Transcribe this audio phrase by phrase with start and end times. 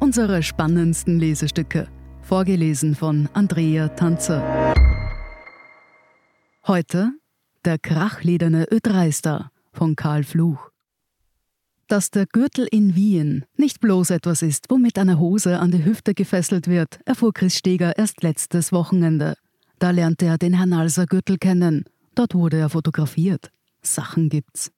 [0.00, 1.88] Unsere spannendsten Lesestücke.
[2.22, 4.42] Vorgelesen von Andrea Tanzer.
[6.66, 7.12] Heute
[7.66, 10.70] Der krachlederne Ödreister von Karl Fluch.
[11.88, 16.14] Dass der Gürtel in Wien nicht bloß etwas ist, womit eine Hose an die Hüfte
[16.14, 19.36] gefesselt wird, erfuhr Chris Steger erst letztes Wochenende.
[19.78, 21.84] Da lernte er den Herrn Alser Gürtel kennen.
[22.14, 23.50] Dort wurde er fotografiert.
[23.82, 24.72] Sachen gibt's.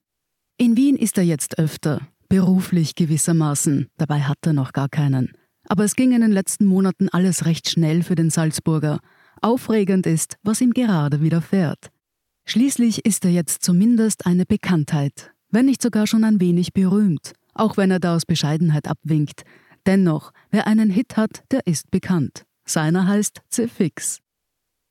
[0.56, 5.32] In Wien ist er jetzt öfter, beruflich gewissermaßen, dabei hat er noch gar keinen.
[5.68, 9.00] Aber es ging in den letzten Monaten alles recht schnell für den Salzburger.
[9.40, 11.90] Aufregend ist, was ihm gerade widerfährt.
[12.46, 17.76] Schließlich ist er jetzt zumindest eine Bekanntheit, wenn nicht sogar schon ein wenig berühmt, auch
[17.76, 19.42] wenn er da aus Bescheidenheit abwinkt.
[19.86, 22.44] Dennoch, wer einen Hit hat, der ist bekannt.
[22.66, 24.20] Seiner heißt C-Fix.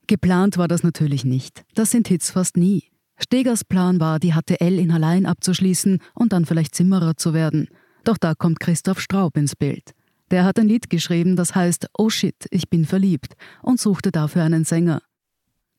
[0.07, 1.63] Geplant war das natürlich nicht.
[1.75, 2.92] Das sind Hits fast nie.
[3.17, 7.67] Stegers Plan war, die HTL in Hallein abzuschließen und dann vielleicht Zimmerer zu werden.
[8.03, 9.93] Doch da kommt Christoph Straub ins Bild.
[10.31, 14.43] Der hat ein Lied geschrieben, das heißt Oh shit, ich bin verliebt und suchte dafür
[14.43, 15.01] einen Sänger.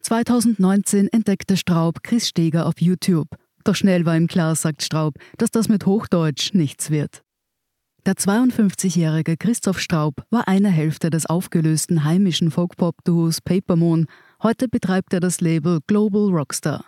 [0.00, 3.28] 2019 entdeckte Straub Chris Steger auf YouTube.
[3.64, 7.22] Doch schnell war ihm klar, sagt Straub, dass das mit Hochdeutsch nichts wird.
[8.06, 14.06] Der 52-jährige Christoph Straub war eine Hälfte des aufgelösten heimischen Folkpop-Duos Papermoon.
[14.42, 16.84] Heute betreibt er das Label Global Rockstar.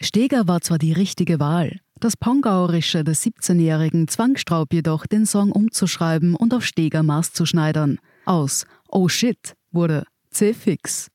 [0.00, 5.50] Steger war zwar die richtige Wahl, das Pongauerische des 17-Jährigen zwang Straub jedoch, den Song
[5.50, 7.98] umzuschreiben und auf Steger Maß zu schneidern.
[8.24, 11.08] Aus Oh shit wurde C-Fix.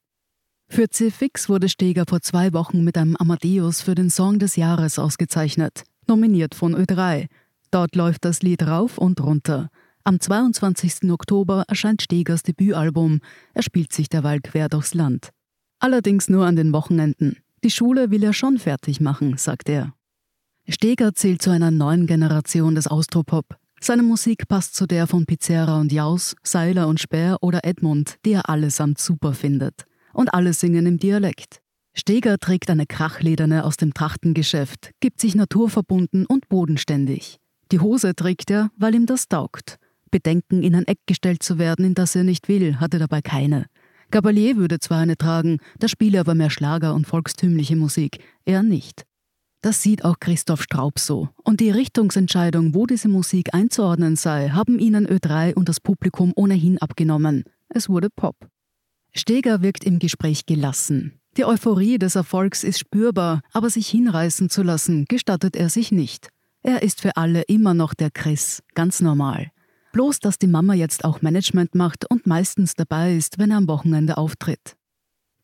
[0.68, 5.00] Für C-Fix wurde Steger vor zwei Wochen mit einem Amadeus für den Song des Jahres
[5.00, 7.28] ausgezeichnet, nominiert von Ö3.
[7.72, 9.70] Dort läuft das Lied rauf und runter.
[10.04, 11.10] Am 22.
[11.10, 13.22] Oktober erscheint Stegers Debütalbum.
[13.54, 15.30] Er spielt sich derweil quer durchs Land.
[15.80, 17.38] Allerdings nur an den Wochenenden.
[17.64, 19.94] Die Schule will er schon fertig machen, sagt er.
[20.68, 23.58] Steger zählt zu einer neuen Generation des Austropop.
[23.80, 28.34] Seine Musik passt zu der von Pizzerra und Jaus, Seiler und Speer oder Edmund, die
[28.34, 29.86] er allesamt super findet.
[30.14, 31.62] Und alle singen im Dialekt.
[31.94, 37.40] Steger trägt eine Krachlederne aus dem Trachtengeschäft, gibt sich naturverbunden und bodenständig.
[37.72, 39.78] Die Hose trägt er, weil ihm das taugt.
[40.12, 43.68] Bedenken, in ein Eck gestellt zu werden, in das er nicht will, hatte dabei keine.
[44.14, 49.06] Gabalier würde zwar eine tragen, da spiele aber mehr Schlager und volkstümliche Musik, er nicht.
[49.62, 51.30] Das sieht auch Christoph Straub so.
[51.44, 56.78] Und die Richtungsentscheidung, wo diese Musik einzuordnen sei, haben ihnen Ö3 und das Publikum ohnehin
[56.78, 57.46] abgenommen.
[57.70, 58.36] Es wurde Pop.
[59.16, 61.20] Steger wirkt im Gespräch gelassen.
[61.36, 66.30] Die Euphorie des Erfolgs ist spürbar, aber sich hinreißen zu lassen, gestattet er sich nicht.
[66.62, 69.53] Er ist für alle immer noch der Chris, ganz normal.
[69.94, 73.68] Bloß, dass die Mama jetzt auch Management macht und meistens dabei ist, wenn er am
[73.68, 74.76] Wochenende auftritt.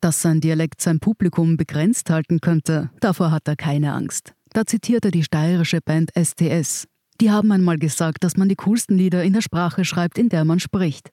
[0.01, 4.33] Dass sein Dialekt sein Publikum begrenzt halten könnte, davor hat er keine Angst.
[4.51, 6.87] Da zitiert er die steirische Band STS.
[7.21, 10.45] Die haben einmal gesagt, dass man die coolsten Lieder in der Sprache schreibt, in der
[10.45, 11.11] man spricht.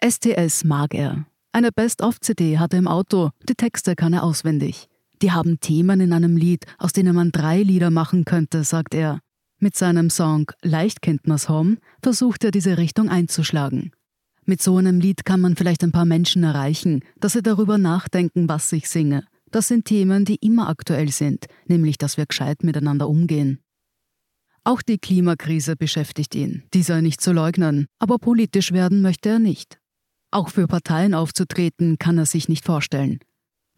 [0.00, 1.26] STS mag er.
[1.50, 4.86] Eine Best-of-CD hat er im Auto, die Texte kann er auswendig.
[5.20, 9.18] Die haben Themen in einem Lied, aus denen man drei Lieder machen könnte, sagt er.
[9.60, 13.90] Mit seinem Song Leicht kennt man's Home versucht er diese Richtung einzuschlagen.
[14.44, 18.48] Mit so einem Lied kann man vielleicht ein paar Menschen erreichen, dass sie darüber nachdenken,
[18.48, 19.24] was ich singe.
[19.50, 23.58] Das sind Themen, die immer aktuell sind, nämlich dass wir gescheit miteinander umgehen.
[24.62, 29.38] Auch die Klimakrise beschäftigt ihn, die sei nicht zu leugnen, aber politisch werden möchte er
[29.38, 29.80] nicht.
[30.30, 33.18] Auch für Parteien aufzutreten kann er sich nicht vorstellen.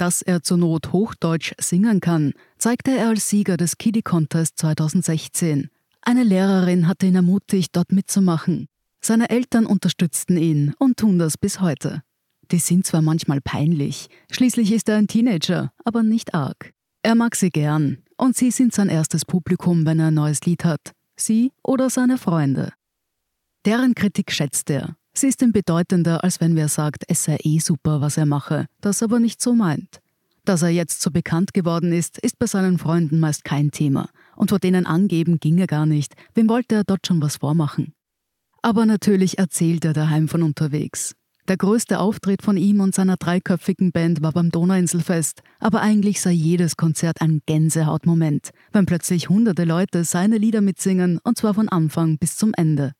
[0.00, 5.68] Dass er zur Not Hochdeutsch singen kann, zeigte er als Sieger des Kiddie Contest 2016.
[6.00, 8.66] Eine Lehrerin hatte ihn ermutigt, dort mitzumachen.
[9.02, 12.02] Seine Eltern unterstützten ihn und tun das bis heute.
[12.50, 16.72] Die sind zwar manchmal peinlich, schließlich ist er ein Teenager, aber nicht arg.
[17.02, 20.64] Er mag sie gern und sie sind sein erstes Publikum, wenn er ein neues Lied
[20.64, 20.92] hat.
[21.14, 22.72] Sie oder seine Freunde.
[23.66, 27.59] Deren Kritik schätzt er Sie ist ihm bedeutender, als wenn wer sagt, es sei eh
[27.59, 30.00] super, was er mache, das aber nicht so meint.
[30.47, 34.09] Dass er jetzt so bekannt geworden ist, ist bei seinen Freunden meist kein Thema.
[34.34, 36.15] Und vor denen angeben ginge gar nicht.
[36.33, 37.92] Wem wollte er dort schon was vormachen?
[38.62, 41.15] Aber natürlich erzählt er daheim von unterwegs.
[41.48, 46.30] Der größte Auftritt von ihm und seiner dreiköpfigen Band war beim Donauinselfest, aber eigentlich sei
[46.30, 52.16] jedes Konzert ein Gänsehautmoment, wenn plötzlich hunderte Leute seine Lieder mitsingen und zwar von Anfang
[52.16, 52.94] bis zum Ende.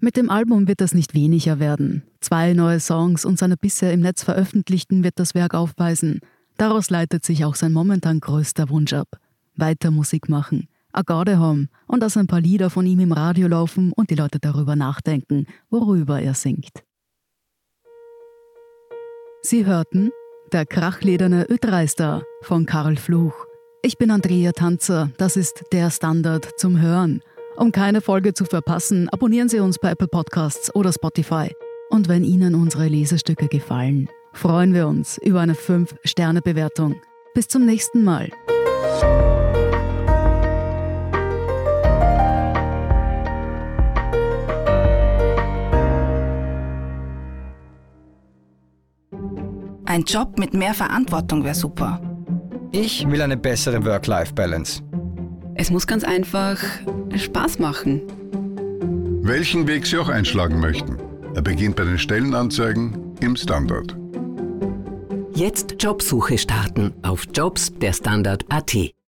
[0.00, 2.04] Mit dem Album wird das nicht weniger werden.
[2.20, 6.20] Zwei neue Songs und seine bisher im Netz veröffentlichten wird das Werk aufweisen.
[6.56, 9.08] Daraus leitet sich auch sein momentan größter Wunsch ab.
[9.56, 13.48] Weiter Musik machen, a Garde haben und dass ein paar Lieder von ihm im Radio
[13.48, 16.84] laufen und die Leute darüber nachdenken, worüber er singt.
[19.42, 20.10] Sie hörten
[20.52, 23.34] Der krachlederne Ödreister von Karl Fluch.
[23.82, 27.20] Ich bin Andrea Tanzer, das ist der Standard zum Hören.
[27.58, 31.50] Um keine Folge zu verpassen, abonnieren Sie uns bei Apple Podcasts oder Spotify.
[31.90, 36.94] Und wenn Ihnen unsere Lesestücke gefallen, freuen wir uns über eine 5-Sterne-Bewertung.
[37.34, 38.30] Bis zum nächsten Mal.
[49.84, 52.00] Ein Job mit mehr Verantwortung wäre super.
[52.70, 54.87] Ich will eine bessere Work-Life-Balance.
[55.60, 56.62] Es muss ganz einfach
[57.16, 58.02] Spaß machen.
[59.22, 60.98] Welchen Weg Sie auch einschlagen möchten.
[61.34, 63.96] Er beginnt bei den Stellenanzeigen im Standard.
[65.34, 68.94] Jetzt Jobsuche starten auf Jobs der Standard.at.